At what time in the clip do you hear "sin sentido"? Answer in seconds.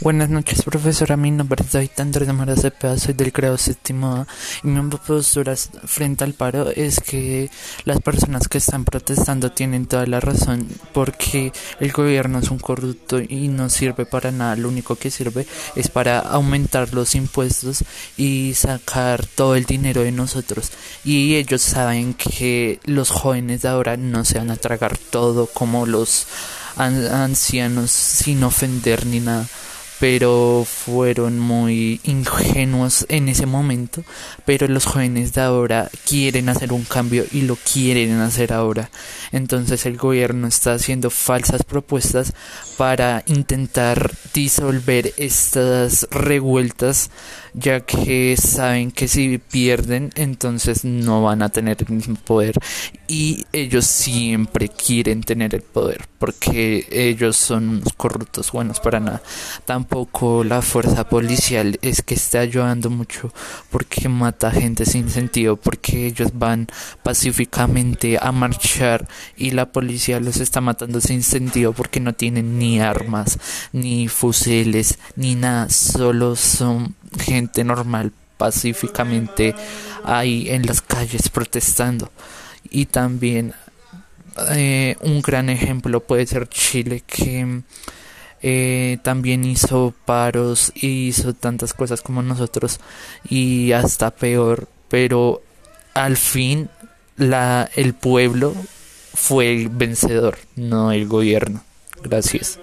64.86-65.56, 71.00-71.72